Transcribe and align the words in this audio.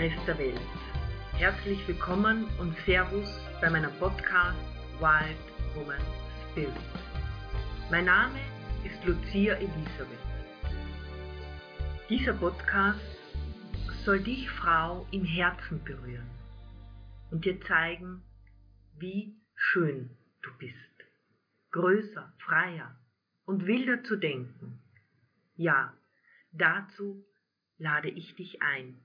Rest 0.00 0.26
der 0.26 0.38
Welt. 0.38 0.58
Herzlich 1.34 1.86
willkommen 1.86 2.46
und 2.58 2.74
Servus 2.86 3.28
bei 3.60 3.68
meinem 3.68 3.92
Podcast 3.98 4.56
Wild 4.98 5.36
Woman 5.74 6.00
Spirit. 6.50 6.72
Mein 7.90 8.06
Name 8.06 8.38
ist 8.82 9.04
Lucia 9.04 9.56
Elisabeth. 9.56 10.24
Dieser 12.08 12.32
Podcast 12.32 12.98
soll 14.06 14.20
dich, 14.20 14.48
Frau, 14.48 15.06
im 15.10 15.22
Herzen 15.22 15.84
berühren 15.84 16.30
und 17.30 17.44
dir 17.44 17.60
zeigen, 17.60 18.22
wie 18.96 19.36
schön 19.54 20.16
du 20.40 20.48
bist. 20.56 20.74
Größer, 21.72 22.32
freier 22.38 22.98
und 23.44 23.66
wilder 23.66 24.02
zu 24.04 24.16
denken. 24.16 24.80
Ja, 25.56 25.92
dazu 26.52 27.22
lade 27.76 28.08
ich 28.08 28.34
dich 28.36 28.62
ein. 28.62 28.98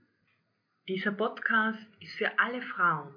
Dieser 0.88 1.14
Podcast 1.14 1.88
ist 2.00 2.16
für 2.16 2.38
alle 2.38 2.62
Frauen, 2.62 3.12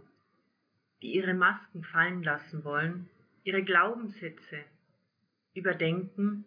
die 1.03 1.13
ihre 1.17 1.35
Masken 1.35 1.85
fallen 1.85 2.23
lassen 2.23 2.65
wollen, 2.65 3.11
ihre 3.45 3.63
Glaubenssätze 3.63 4.65
überdenken 5.53 6.47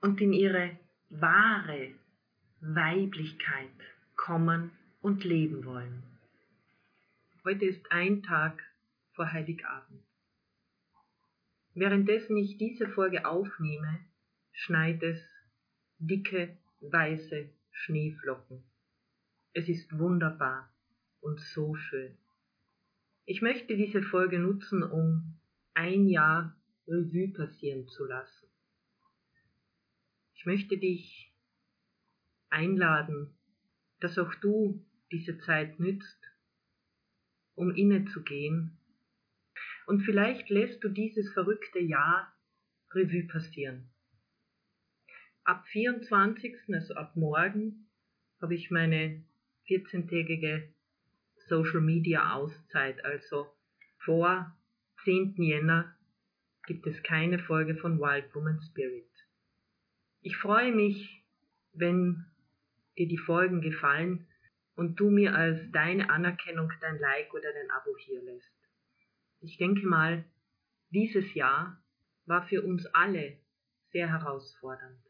und 0.00 0.20
in 0.20 0.32
ihre 0.32 0.78
wahre 1.10 1.90
Weiblichkeit 2.60 3.74
kommen 4.14 4.70
und 5.02 5.24
leben 5.24 5.64
wollen. 5.64 6.04
Heute 7.42 7.64
ist 7.64 7.90
ein 7.90 8.22
Tag 8.22 8.62
vor 9.14 9.32
Heiligabend. 9.32 10.04
Währenddessen 11.74 12.36
ich 12.36 12.56
diese 12.56 12.88
Folge 12.88 13.26
aufnehme, 13.26 13.98
schneit 14.52 15.02
es 15.02 15.20
dicke, 15.98 16.56
weiße 16.82 17.50
Schneeflocken. 17.72 18.62
Es 19.58 19.70
ist 19.70 19.98
wunderbar 19.98 20.70
und 21.22 21.40
so 21.40 21.74
schön. 21.74 22.14
Ich 23.24 23.40
möchte 23.40 23.74
diese 23.74 24.02
Folge 24.02 24.38
nutzen, 24.38 24.82
um 24.82 25.40
ein 25.72 26.10
Jahr 26.10 26.54
Revue 26.86 27.32
passieren 27.32 27.88
zu 27.88 28.04
lassen. 28.04 28.48
Ich 30.34 30.44
möchte 30.44 30.76
dich 30.76 31.32
einladen, 32.50 33.34
dass 34.00 34.18
auch 34.18 34.34
du 34.42 34.84
diese 35.10 35.38
Zeit 35.38 35.80
nützt, 35.80 36.20
um 37.54 37.74
innezugehen. 37.74 38.76
Und 39.86 40.02
vielleicht 40.02 40.50
lässt 40.50 40.84
du 40.84 40.90
dieses 40.90 41.32
verrückte 41.32 41.78
Jahr 41.78 42.30
Revue 42.90 43.26
passieren. 43.26 43.88
Ab 45.44 45.66
24., 45.68 46.56
also 46.74 46.92
ab 46.92 47.16
morgen, 47.16 47.88
habe 48.38 48.54
ich 48.54 48.70
meine 48.70 49.24
14-tägige 49.68 50.68
Social 51.48 51.80
Media 51.80 52.34
Auszeit, 52.34 53.04
also 53.04 53.46
vor 53.98 54.56
10. 55.04 55.34
Jänner 55.36 55.94
gibt 56.66 56.86
es 56.86 57.02
keine 57.02 57.38
Folge 57.38 57.76
von 57.76 57.98
Wild 57.98 58.34
Woman 58.34 58.60
Spirit. 58.60 59.10
Ich 60.20 60.36
freue 60.36 60.72
mich, 60.72 61.22
wenn 61.72 62.26
dir 62.98 63.06
die 63.06 63.18
Folgen 63.18 63.60
gefallen 63.60 64.26
und 64.74 64.98
du 64.98 65.10
mir 65.10 65.34
als 65.34 65.60
deine 65.72 66.10
Anerkennung 66.10 66.72
dein 66.80 66.98
Like 66.98 67.32
oder 67.32 67.52
dein 67.52 67.70
Abo 67.70 67.96
hier 67.98 68.22
lässt. 68.22 68.52
Ich 69.40 69.58
denke 69.58 69.86
mal, 69.86 70.24
dieses 70.90 71.34
Jahr 71.34 71.80
war 72.24 72.46
für 72.48 72.62
uns 72.62 72.86
alle 72.86 73.38
sehr 73.92 74.08
herausfordernd. 74.08 75.00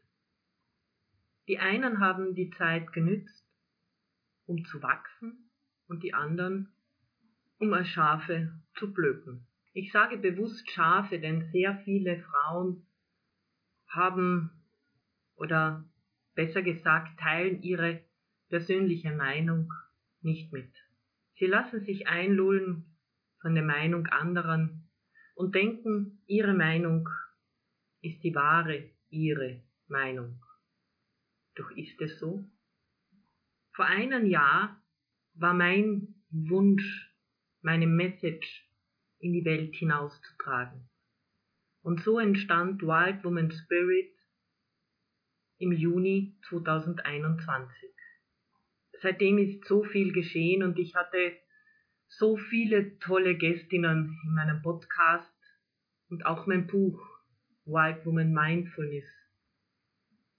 Die 1.47 1.59
einen 1.59 1.99
haben 1.99 2.35
die 2.35 2.49
Zeit 2.51 2.91
genützt, 2.93 3.46
um 4.47 4.65
zu 4.65 4.81
wachsen 4.81 5.51
und 5.87 6.03
die 6.03 6.13
anderen, 6.13 6.73
um 7.59 7.73
als 7.73 7.87
Schafe 7.89 8.59
zu 8.75 8.93
blöken. 8.93 9.45
Ich 9.73 9.91
sage 9.91 10.17
bewusst 10.17 10.69
Schafe, 10.71 11.19
denn 11.19 11.51
sehr 11.51 11.77
viele 11.85 12.17
Frauen 12.23 12.87
haben 13.89 14.51
oder 15.35 15.87
besser 16.33 16.61
gesagt 16.61 17.19
teilen 17.19 17.61
ihre 17.61 18.03
persönliche 18.49 19.11
Meinung 19.11 19.71
nicht 20.21 20.51
mit. 20.51 20.73
Sie 21.35 21.45
lassen 21.45 21.81
sich 21.81 22.07
einlullen 22.07 22.97
von 23.41 23.53
der 23.53 23.63
Meinung 23.63 24.07
anderen 24.07 24.89
und 25.35 25.53
denken, 25.53 26.23
ihre 26.25 26.53
Meinung 26.53 27.07
ist 28.01 28.23
die 28.23 28.33
wahre, 28.33 28.89
ihre 29.09 29.61
Meinung. 29.87 30.41
Doch 31.55 31.69
ist 31.71 32.01
es 32.01 32.19
so? 32.19 32.49
Vor 33.77 33.85
einem 33.85 34.25
Jahr 34.25 34.83
war 35.35 35.53
mein 35.53 36.15
Wunsch, 36.31 37.13
meine 37.61 37.85
Message 37.85 38.67
in 39.19 39.33
die 39.33 39.45
Welt 39.45 39.75
hinauszutragen. 39.75 40.89
Und 41.83 42.01
so 42.01 42.17
entstand 42.17 42.81
Wild 42.81 43.23
Woman 43.23 43.51
Spirit 43.51 44.11
im 45.59 45.73
Juni 45.73 46.39
2021. 46.49 47.91
Seitdem 48.99 49.37
ist 49.37 49.63
so 49.65 49.83
viel 49.83 50.11
geschehen 50.11 50.63
und 50.63 50.79
ich 50.79 50.95
hatte 50.95 51.37
so 52.07 52.35
viele 52.35 52.97
tolle 52.97 53.37
Gästinnen 53.37 54.19
in 54.23 54.33
meinem 54.33 54.63
Podcast 54.63 55.31
und 56.09 56.25
auch 56.25 56.47
mein 56.47 56.65
Buch 56.65 56.99
Wild 57.65 58.03
Woman 58.07 58.33
Mindfulness 58.33 59.05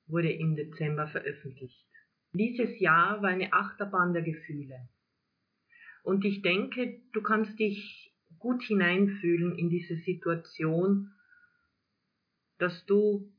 wurde 0.08 0.32
im 0.32 0.56
Dezember 0.56 1.06
veröffentlicht. 1.06 1.87
Dieses 2.32 2.78
Jahr 2.78 3.22
war 3.22 3.30
eine 3.30 3.52
Achterbahn 3.52 4.12
der 4.12 4.22
Gefühle. 4.22 4.88
Und 6.02 6.24
ich 6.24 6.42
denke, 6.42 7.00
du 7.12 7.22
kannst 7.22 7.58
dich 7.58 8.14
gut 8.38 8.62
hineinfühlen 8.62 9.58
in 9.58 9.70
diese 9.70 9.96
Situation, 9.96 11.12
dass 12.58 12.84
du 12.86 13.32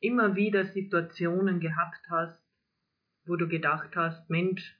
immer 0.00 0.36
wieder 0.36 0.66
Situationen 0.66 1.60
gehabt 1.60 2.08
hast, 2.10 2.40
wo 3.26 3.36
du 3.36 3.48
gedacht 3.48 3.96
hast, 3.96 4.28
Mensch, 4.28 4.76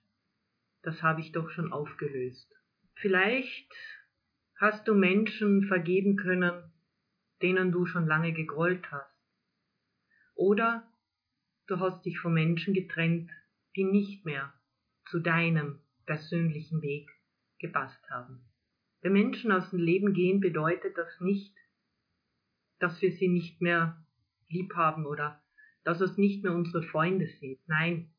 das 0.82 1.02
habe 1.02 1.22
ich 1.22 1.32
doch 1.32 1.48
schon 1.50 1.72
aufgelöst. 1.72 2.52
Vielleicht 2.96 3.72
hast 4.56 4.86
du 4.86 4.94
Menschen 4.94 5.66
vergeben 5.66 6.16
können, 6.16 6.72
denen 7.40 7.72
du 7.72 7.86
schon 7.86 8.06
lange 8.06 8.32
gegrollt 8.32 8.90
hast. 8.90 9.18
Oder 10.34 10.86
du 11.66 11.80
hast 11.80 12.04
dich 12.04 12.18
von 12.18 12.34
Menschen 12.34 12.74
getrennt, 12.74 13.30
die 13.76 13.84
nicht 13.84 14.24
mehr 14.24 14.52
zu 15.06 15.20
deinem 15.20 15.80
persönlichen 16.06 16.82
Weg 16.82 17.10
gepasst 17.58 18.02
haben. 18.10 18.40
Wenn 19.00 19.12
Menschen 19.12 19.52
aus 19.52 19.70
dem 19.70 19.78
Leben 19.78 20.14
gehen, 20.14 20.40
bedeutet 20.40 20.96
das 20.96 21.20
nicht, 21.20 21.54
dass 22.78 23.00
wir 23.02 23.12
sie 23.12 23.28
nicht 23.28 23.60
mehr 23.60 24.02
lieb 24.48 24.74
haben 24.74 25.06
oder 25.06 25.42
dass 25.84 26.00
es 26.00 26.16
nicht 26.16 26.42
mehr 26.42 26.54
unsere 26.54 26.82
Freunde 26.82 27.26
sind. 27.40 27.58
Nein, 27.66 28.10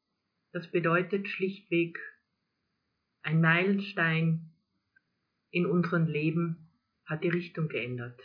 das 0.52 0.70
bedeutet 0.72 1.28
schlichtweg 1.28 2.00
ein 3.26 3.42
Meilenstein 3.42 4.52
in 5.50 5.66
unserem 5.66 6.06
Leben 6.06 6.70
hat 7.06 7.24
die 7.24 7.30
Richtung 7.30 7.70
geändert. 7.70 8.22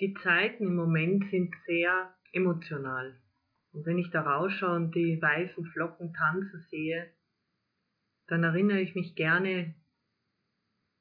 Die 0.00 0.14
Zeiten 0.14 0.64
im 0.64 0.74
Moment 0.74 1.30
sind 1.30 1.54
sehr 1.64 2.12
emotional. 2.32 3.16
Und 3.74 3.86
wenn 3.86 3.98
ich 3.98 4.10
da 4.10 4.22
rausschaue 4.22 4.76
und 4.76 4.94
die 4.94 5.20
weißen 5.20 5.66
Flocken 5.66 6.14
tanzen 6.14 6.60
sehe, 6.70 7.10
dann 8.28 8.44
erinnere 8.44 8.80
ich 8.80 8.94
mich 8.94 9.16
gerne 9.16 9.74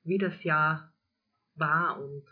wie 0.03 0.17
das 0.17 0.43
Jahr 0.43 0.91
war 1.53 2.03
und 2.03 2.25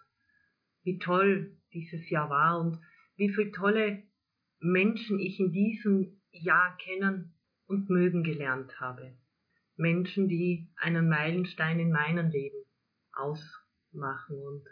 wie 0.83 0.97
toll 0.97 1.55
dieses 1.73 2.09
Jahr 2.09 2.29
war 2.31 2.59
und 2.59 2.79
wie 3.15 3.29
viele 3.29 3.51
tolle 3.51 4.03
Menschen 4.59 5.19
ich 5.19 5.39
in 5.39 5.51
diesem 5.51 6.19
Jahr 6.31 6.75
kennen 6.77 7.35
und 7.67 7.89
mögen 7.89 8.23
gelernt 8.23 8.79
habe. 8.79 9.15
Menschen, 9.77 10.27
die 10.27 10.69
einen 10.75 11.07
Meilenstein 11.07 11.79
in 11.79 11.91
meinem 11.91 12.29
Leben 12.29 12.65
ausmachen. 13.13 14.37
Und 14.37 14.65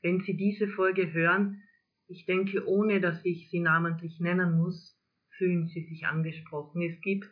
wenn 0.00 0.20
Sie 0.20 0.36
diese 0.36 0.68
Folge 0.68 1.12
hören, 1.12 1.62
ich 2.08 2.24
denke, 2.24 2.66
ohne 2.66 3.00
dass 3.00 3.24
ich 3.24 3.50
sie 3.50 3.60
namentlich 3.60 4.18
nennen 4.20 4.56
muss, 4.56 4.98
fühlen 5.42 5.66
Sie 5.66 5.82
sich 5.82 6.06
angesprochen. 6.06 6.82
Es 6.82 7.00
gibt 7.00 7.26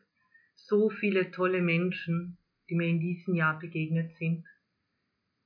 so 0.55 0.91
viele 0.91 1.31
tolle 1.31 1.63
Menschen, 1.63 2.39
die 2.69 2.75
mir 2.75 2.89
in 2.89 3.01
diesem 3.01 3.35
Jahr 3.35 3.59
begegnet 3.59 4.17
sind 4.17 4.45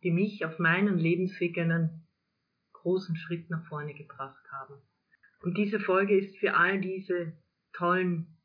die 0.05 0.11
mich 0.11 0.45
auf 0.45 0.59
meinen 0.59 0.99
Lebensweg 0.99 1.59
einen 1.59 2.07
großen 2.75 3.17
Schritt 3.17 3.49
nach 3.49 3.67
vorne 3.67 3.95
gebracht 3.95 4.45
haben. 4.53 4.81
Und 5.41 5.57
diese 5.57 5.81
Folge 5.81 6.17
ist 6.17 6.37
für 6.37 6.55
all 6.55 6.81
diese 6.81 7.33
tollen 7.73 8.37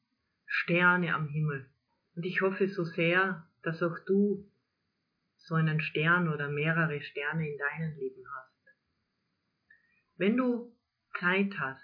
Sterne 0.45 1.13
am 1.13 1.27
Himmel. 1.27 1.69
Und 2.15 2.25
ich 2.25 2.41
hoffe 2.41 2.69
so 2.69 2.85
sehr, 2.85 3.45
dass 3.61 3.83
auch 3.83 3.99
du 4.05 4.49
so 5.37 5.55
einen 5.55 5.81
Stern 5.81 6.29
oder 6.29 6.49
mehrere 6.49 7.01
Sterne 7.01 7.49
in 7.49 7.57
deinem 7.57 7.97
Leben 7.97 8.23
hast. 8.35 8.75
Wenn 10.15 10.37
du 10.37 10.73
Zeit 11.19 11.57
hast, 11.59 11.83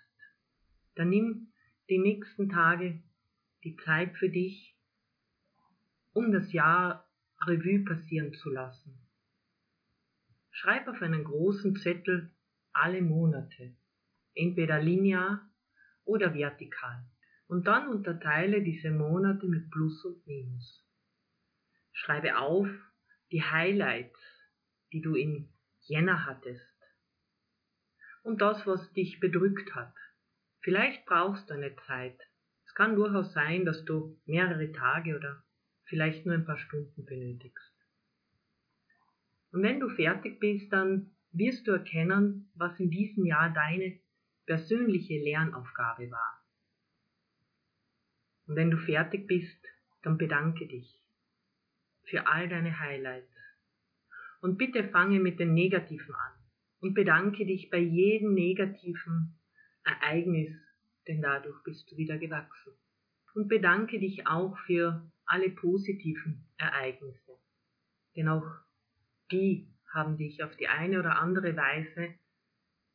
dann 0.96 1.10
nimm 1.10 1.52
die 1.90 2.00
nächsten 2.00 2.50
Tage 2.50 3.02
die 3.64 3.76
Zeit 3.78 4.16
für 4.18 4.30
dich, 4.30 4.76
um 6.14 6.32
das 6.32 6.52
Jahr 6.54 7.08
Revue 7.46 7.84
passieren 7.84 8.34
zu 8.34 8.50
lassen. 8.50 8.98
Schreib 10.52 10.88
auf 10.88 11.02
einen 11.02 11.24
großen 11.24 11.76
Zettel 11.76 12.32
alle 12.72 13.02
Monate, 13.02 13.76
entweder 14.34 14.82
linear 14.82 15.50
oder 16.06 16.34
vertikal, 16.34 17.06
und 17.48 17.68
dann 17.68 17.90
unterteile 17.90 18.64
diese 18.64 18.92
Monate 18.92 19.48
mit 19.48 19.70
Plus 19.70 20.06
und 20.06 20.26
Minus. 20.26 20.86
Schreibe 21.92 22.38
auf 22.38 22.68
die 23.32 23.44
Highlights, 23.44 24.20
die 24.92 25.02
du 25.02 25.16
in 25.16 25.50
Jänner 25.82 26.26
hattest, 26.26 26.62
und 28.24 28.42
das, 28.42 28.66
was 28.66 28.92
dich 28.94 29.20
bedrückt 29.20 29.76
hat. 29.76 29.94
Vielleicht 30.66 31.06
brauchst 31.06 31.48
du 31.48 31.54
eine 31.54 31.76
Zeit. 31.76 32.20
Es 32.66 32.74
kann 32.74 32.96
durchaus 32.96 33.32
sein, 33.34 33.66
dass 33.66 33.86
du 33.86 34.20
mehrere 34.26 34.72
Tage 34.72 35.16
oder 35.16 35.44
vielleicht 35.84 36.26
nur 36.26 36.34
ein 36.34 36.44
paar 36.44 36.58
Stunden 36.58 37.06
benötigst. 37.06 37.72
Und 39.52 39.62
wenn 39.62 39.80
du 39.80 39.90
fertig 39.90 40.40
bist, 40.40 40.74
dann 40.74 41.12
wirst 41.32 41.68
du 41.68 41.72
erkennen, 41.72 42.50
was 42.56 42.80
in 42.80 42.90
diesem 42.90 43.26
Jahr 43.26 43.54
deine 43.54 44.00
persönliche 44.48 45.20
Lernaufgabe 45.24 46.10
war. 46.10 46.44
Und 48.48 48.56
wenn 48.56 48.72
du 48.72 48.78
fertig 48.78 49.28
bist, 49.28 49.64
dann 50.02 50.18
bedanke 50.18 50.66
dich 50.66 51.00
für 52.06 52.26
all 52.26 52.50
deine 52.50 52.80
Highlights. 52.80 53.38
Und 54.42 54.58
bitte 54.58 54.90
fange 54.90 55.20
mit 55.20 55.40
den 55.40 55.54
Negativen 55.54 56.16
an 56.16 56.34
und 56.80 56.96
bedanke 56.96 57.46
dich 57.46 57.70
bei 57.70 57.78
jedem 57.78 58.34
negativen 58.34 59.40
Ereignis, 59.86 60.52
denn 61.08 61.22
dadurch 61.22 61.62
bist 61.64 61.90
du 61.92 61.98
wieder 61.98 62.18
gewachsen. 62.18 62.74
Und 63.34 63.48
bedanke 63.48 64.00
dich 64.00 64.28
auch 64.28 64.58
für 64.66 65.10
alle 65.26 65.50
positiven 65.50 66.46
Ereignisse, 66.58 67.38
denn 68.16 68.30
auch 68.30 68.46
die 69.32 69.68
haben 69.94 70.18
dich 70.18 70.44
auf 70.44 70.56
die 70.56 70.68
eine 70.68 71.00
oder 71.00 71.18
andere 71.20 71.56
Weise 71.56 72.14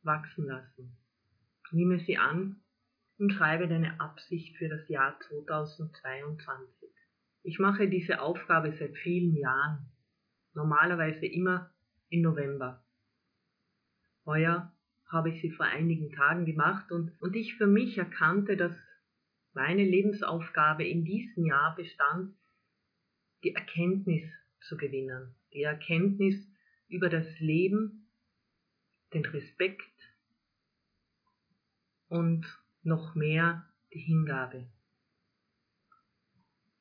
wachsen 0.03 0.45
lassen. 0.45 0.97
Nehme 1.71 1.99
sie 1.99 2.17
an 2.17 2.61
und 3.17 3.31
schreibe 3.31 3.67
deine 3.67 3.99
Absicht 3.99 4.57
für 4.57 4.67
das 4.67 4.87
Jahr 4.89 5.19
2022. 5.19 6.89
Ich 7.43 7.59
mache 7.59 7.87
diese 7.87 8.21
Aufgabe 8.21 8.73
seit 8.77 8.95
vielen 8.97 9.35
Jahren, 9.35 9.91
normalerweise 10.53 11.25
immer 11.25 11.71
im 12.09 12.21
November. 12.21 12.83
Heuer 14.25 14.73
habe 15.11 15.29
ich 15.29 15.41
sie 15.41 15.51
vor 15.51 15.65
einigen 15.65 16.11
Tagen 16.11 16.45
gemacht 16.45 16.91
und, 16.91 17.11
und 17.21 17.35
ich 17.35 17.55
für 17.55 17.67
mich 17.67 17.97
erkannte, 17.97 18.55
dass 18.55 18.73
meine 19.53 19.83
Lebensaufgabe 19.83 20.87
in 20.87 21.03
diesem 21.03 21.45
Jahr 21.45 21.75
bestand, 21.75 22.35
die 23.43 23.53
Erkenntnis 23.53 24.31
zu 24.61 24.77
gewinnen, 24.77 25.35
die 25.53 25.63
Erkenntnis 25.63 26.35
über 26.87 27.09
das 27.09 27.39
Leben, 27.39 28.07
den 29.13 29.25
Respekt 29.25 29.81
und 32.07 32.45
noch 32.83 33.15
mehr 33.15 33.67
die 33.93 33.99
Hingabe. 33.99 34.69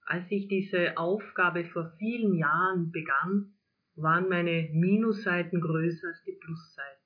Als 0.03 0.31
ich 0.31 0.49
diese 0.49 0.97
Aufgabe 0.97 1.65
vor 1.65 1.93
vielen 1.99 2.35
Jahren 2.35 2.91
begann, 2.91 3.55
waren 3.94 4.29
meine 4.29 4.69
Minusseiten 4.73 5.61
größer 5.61 6.09
als 6.09 6.23
die 6.25 6.32
Plusseiten. 6.32 7.00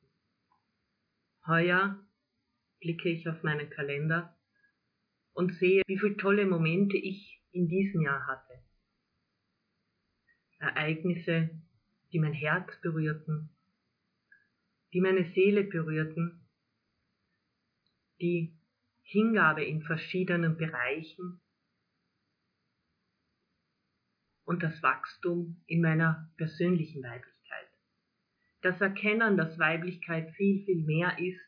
Heuer 1.47 1.99
blicke 2.81 3.09
ich 3.11 3.29
auf 3.29 3.43
meinen 3.43 3.69
Kalender 3.71 4.37
und 5.33 5.53
sehe, 5.55 5.83
wie 5.87 5.99
viele 5.99 6.17
tolle 6.17 6.47
Momente 6.47 6.97
ich 6.97 7.43
in 7.53 7.69
diesem 7.69 8.03
Jahr 8.03 8.27
hatte. 8.27 8.63
Ereignisse, 10.59 11.51
die 12.13 12.19
mein 12.19 12.33
Herz 12.33 12.71
berührten, 12.81 13.51
die 14.93 15.01
meine 15.01 15.25
Seele 15.33 15.65
berührten, 15.65 16.49
die 18.21 18.57
Hingabe 19.03 19.65
in 19.65 19.83
verschiedenen 19.83 20.57
Bereichen 20.57 21.41
und 24.45 24.63
das 24.63 24.83
Wachstum 24.83 25.63
in 25.67 25.83
meiner 25.83 26.33
persönlichen 26.37 27.03
Weiblichkeit. 27.03 27.44
Das 28.65 28.81
Erkennen, 28.81 29.37
dass 29.37 29.59
Weiblichkeit 29.59 30.31
viel, 30.37 30.65
viel 30.65 30.87
mehr 30.87 31.19
ist 31.19 31.39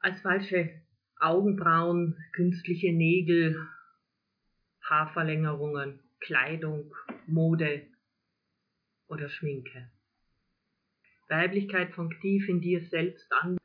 als 0.00 0.20
falsche 0.20 0.78
Augenbrauen, 1.18 2.22
künstliche 2.34 2.92
Nägel, 2.92 3.66
Haarverlängerungen, 4.82 6.00
Kleidung, 6.20 6.94
Mode 7.26 7.86
oder 9.08 9.30
Schminke. 9.30 9.90
Weiblichkeit 11.30 11.94
fängt 11.94 12.20
tief 12.20 12.46
in 12.46 12.60
dir 12.60 12.82
selbst 12.90 13.32
an, 13.32 13.56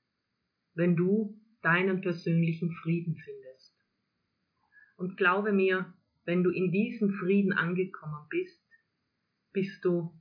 wenn 0.73 0.95
du 0.95 1.37
deinen 1.61 1.99
persönlichen 1.99 2.71
Frieden 2.81 3.17
findest. 3.17 3.75
Und 4.95 5.17
glaube 5.17 5.51
mir, 5.51 5.93
wenn 6.23 6.43
du 6.43 6.49
in 6.49 6.71
diesem 6.71 7.11
Frieden 7.15 7.51
angekommen 7.51 8.25
bist, 8.29 8.63
bist 9.51 9.83
du 9.83 10.17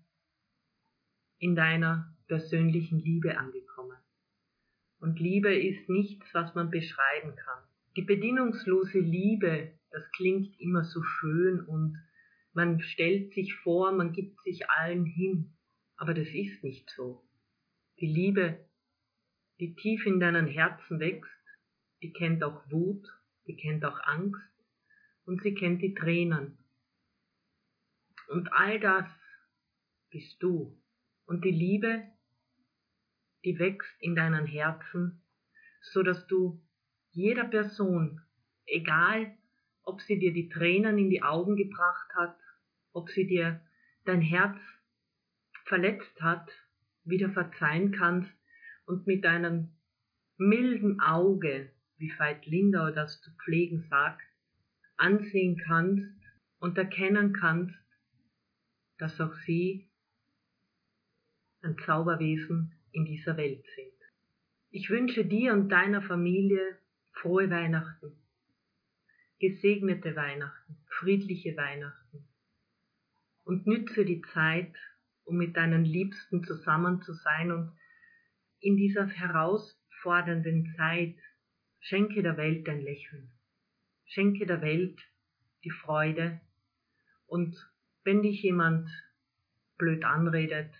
in 1.38 1.54
deiner 1.54 2.17
persönlichen 2.28 3.00
Liebe 3.00 3.36
angekommen. 3.36 3.96
Und 5.00 5.18
Liebe 5.18 5.54
ist 5.54 5.88
nichts, 5.88 6.26
was 6.32 6.54
man 6.54 6.70
beschreiben 6.70 7.34
kann. 7.36 7.62
Die 7.96 8.02
bedingungslose 8.02 9.00
Liebe, 9.00 9.72
das 9.90 10.10
klingt 10.12 10.58
immer 10.60 10.84
so 10.84 11.02
schön 11.02 11.60
und 11.60 11.98
man 12.52 12.80
stellt 12.80 13.32
sich 13.34 13.54
vor, 13.56 13.92
man 13.92 14.12
gibt 14.12 14.40
sich 14.42 14.68
allen 14.70 15.04
hin, 15.04 15.56
aber 15.96 16.14
das 16.14 16.28
ist 16.28 16.62
nicht 16.62 16.90
so. 16.90 17.24
Die 18.00 18.06
Liebe, 18.06 18.64
die 19.60 19.74
tief 19.74 20.06
in 20.06 20.20
deinem 20.20 20.46
Herzen 20.46 21.00
wächst, 21.00 21.30
die 22.02 22.12
kennt 22.12 22.44
auch 22.44 22.70
Wut, 22.70 23.06
die 23.46 23.56
kennt 23.56 23.84
auch 23.84 23.98
Angst 24.04 24.40
und 25.24 25.42
sie 25.42 25.54
kennt 25.54 25.82
die 25.82 25.94
Tränen. 25.94 26.58
Und 28.28 28.52
all 28.52 28.78
das 28.78 29.08
bist 30.10 30.42
du. 30.42 30.78
Und 31.26 31.44
die 31.44 31.50
Liebe, 31.50 32.04
die 33.44 33.58
wächst 33.58 34.00
in 34.00 34.14
deinem 34.14 34.46
Herzen, 34.46 35.22
so 35.80 36.02
dass 36.02 36.26
du 36.26 36.60
jeder 37.10 37.44
Person, 37.44 38.20
egal 38.66 39.36
ob 39.82 40.00
sie 40.02 40.18
dir 40.18 40.32
die 40.32 40.48
Tränen 40.48 40.98
in 40.98 41.10
die 41.10 41.22
Augen 41.22 41.56
gebracht 41.56 42.14
hat, 42.14 42.36
ob 42.92 43.08
sie 43.10 43.26
dir 43.26 43.60
dein 44.04 44.20
Herz 44.20 44.58
verletzt 45.64 46.20
hat, 46.20 46.50
wieder 47.04 47.30
verzeihen 47.30 47.92
kannst 47.92 48.30
und 48.86 49.06
mit 49.06 49.24
deinem 49.24 49.70
milden 50.36 51.00
Auge, 51.00 51.70
wie 51.96 52.12
Veit 52.18 52.46
Lindau 52.46 52.90
das 52.90 53.20
zu 53.20 53.30
pflegen 53.42 53.86
sagt, 53.90 54.22
ansehen 54.96 55.56
kannst 55.66 56.12
und 56.58 56.76
erkennen 56.76 57.32
kannst, 57.32 57.74
dass 58.98 59.20
auch 59.20 59.34
sie 59.46 59.88
ein 61.62 61.76
Zauberwesen 61.84 62.77
in 62.92 63.04
dieser 63.04 63.36
Welt 63.36 63.64
sind. 63.74 63.92
Ich 64.70 64.90
wünsche 64.90 65.24
dir 65.24 65.52
und 65.52 65.68
deiner 65.70 66.02
Familie 66.02 66.78
frohe 67.12 67.50
Weihnachten, 67.50 68.12
gesegnete 69.38 70.14
Weihnachten, 70.14 70.76
friedliche 70.86 71.56
Weihnachten 71.56 72.28
und 73.44 73.66
nütze 73.66 74.04
die 74.04 74.20
Zeit, 74.32 74.74
um 75.24 75.36
mit 75.36 75.56
deinen 75.56 75.84
Liebsten 75.84 76.44
zusammen 76.44 77.02
zu 77.02 77.14
sein 77.14 77.50
und 77.50 77.72
in 78.60 78.76
dieser 78.76 79.06
herausfordernden 79.06 80.74
Zeit 80.76 81.16
schenke 81.80 82.22
der 82.22 82.36
Welt 82.36 82.68
ein 82.68 82.80
Lächeln, 82.80 83.30
schenke 84.04 84.46
der 84.46 84.60
Welt 84.60 85.00
die 85.64 85.70
Freude 85.70 86.40
und 87.26 87.56
wenn 88.04 88.22
dich 88.22 88.42
jemand 88.42 88.90
blöd 89.76 90.04
anredet, 90.04 90.72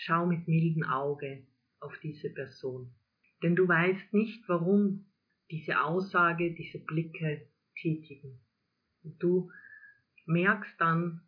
schau 0.00 0.26
mit 0.26 0.46
mildem 0.46 0.84
Auge 0.84 1.44
auf 1.80 1.98
diese 2.02 2.30
Person. 2.30 2.94
Denn 3.42 3.56
du 3.56 3.66
weißt 3.66 4.12
nicht, 4.14 4.48
warum 4.48 5.06
diese 5.50 5.80
Aussage, 5.80 6.54
diese 6.54 6.78
Blicke 6.78 7.48
tätigen. 7.80 8.40
Und 9.02 9.22
du 9.22 9.50
merkst 10.26 10.80
dann, 10.80 11.22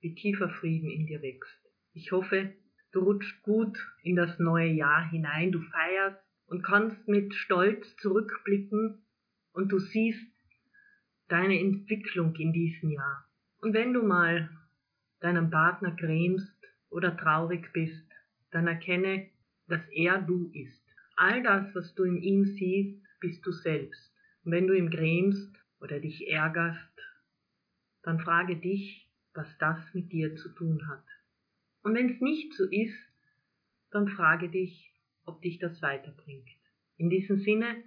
wie 0.00 0.14
tiefer 0.14 0.48
Frieden 0.48 0.90
in 0.90 1.06
dir 1.06 1.22
wächst. 1.22 1.70
Ich 1.92 2.12
hoffe, 2.12 2.54
du 2.92 3.00
rutschst 3.00 3.42
gut 3.42 3.78
in 4.02 4.16
das 4.16 4.38
neue 4.38 4.70
Jahr 4.70 5.10
hinein, 5.10 5.52
du 5.52 5.60
feierst 5.60 6.18
und 6.46 6.62
kannst 6.62 7.08
mit 7.08 7.34
Stolz 7.34 7.96
zurückblicken 7.96 9.04
und 9.52 9.70
du 9.70 9.78
siehst 9.78 10.32
deine 11.28 11.58
Entwicklung 11.58 12.34
in 12.36 12.52
diesem 12.52 12.90
Jahr. 12.90 13.26
Und 13.60 13.74
wenn 13.74 13.92
du 13.92 14.02
mal 14.02 14.50
deinen 15.20 15.50
Partner 15.50 15.94
grämst, 15.94 16.61
oder 16.92 17.16
traurig 17.16 17.72
bist, 17.72 18.08
dann 18.50 18.66
erkenne, 18.66 19.30
dass 19.66 19.82
er 19.90 20.20
du 20.20 20.50
ist. 20.52 20.82
All 21.16 21.42
das, 21.42 21.74
was 21.74 21.94
du 21.94 22.04
in 22.04 22.18
ihm 22.18 22.44
siehst, 22.44 23.02
bist 23.20 23.44
du 23.46 23.52
selbst. 23.52 24.14
Und 24.44 24.52
wenn 24.52 24.66
du 24.66 24.74
ihm 24.76 24.90
grämst 24.90 25.56
oder 25.80 26.00
dich 26.00 26.28
ärgerst, 26.28 27.00
dann 28.02 28.20
frage 28.20 28.56
dich, 28.56 29.08
was 29.34 29.46
das 29.58 29.78
mit 29.94 30.12
dir 30.12 30.36
zu 30.36 30.50
tun 30.50 30.86
hat. 30.88 31.04
Und 31.82 31.94
wenn 31.94 32.10
es 32.10 32.20
nicht 32.20 32.52
so 32.54 32.64
ist, 32.68 32.98
dann 33.90 34.08
frage 34.08 34.48
dich, 34.48 34.92
ob 35.24 35.40
dich 35.42 35.58
das 35.58 35.80
weiterbringt. 35.82 36.48
In 36.96 37.10
diesem 37.10 37.38
Sinne, 37.38 37.82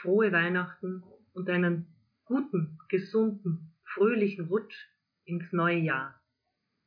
frohe 0.00 0.32
Weihnachten 0.32 1.02
und 1.32 1.48
einen 1.50 1.86
guten, 2.24 2.78
gesunden, 2.88 3.72
fröhlichen 3.84 4.46
Rutsch 4.46 4.76
ins 5.24 5.52
neue 5.52 5.78
Jahr. 5.78 6.20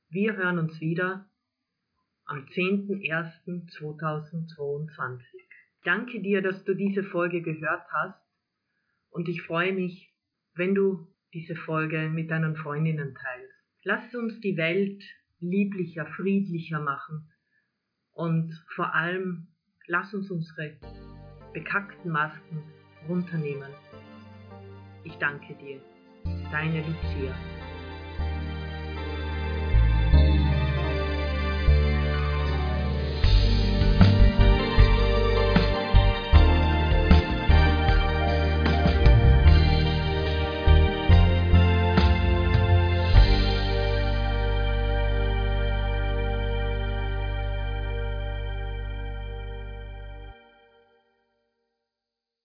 Wir 0.09 0.35
hören 0.35 0.59
uns 0.59 0.79
wieder 0.79 1.28
am 2.29 2.45
10.01.2022. 2.45 5.21
Danke 5.83 6.21
dir, 6.21 6.41
dass 6.43 6.63
du 6.63 6.75
diese 6.75 7.03
Folge 7.03 7.41
gehört 7.41 7.81
hast 7.91 8.21
und 9.09 9.27
ich 9.27 9.41
freue 9.41 9.73
mich, 9.73 10.13
wenn 10.53 10.75
du 10.75 11.07
diese 11.33 11.55
Folge 11.55 12.07
mit 12.09 12.29
deinen 12.29 12.55
Freundinnen 12.55 13.15
teilst. 13.15 13.55
Lass 13.83 14.13
uns 14.13 14.39
die 14.41 14.57
Welt 14.57 15.03
lieblicher, 15.39 16.05
friedlicher 16.05 16.79
machen 16.79 17.31
und 18.11 18.53
vor 18.75 18.93
allem 18.93 19.47
lass 19.87 20.13
uns 20.13 20.29
unsere 20.29 20.77
bekackten 21.53 22.11
Masken 22.11 22.61
runternehmen. 23.07 23.71
Ich 25.03 25.15
danke 25.15 25.55
dir. 25.55 25.81
Deine 26.51 26.85
Lucia. 26.85 27.33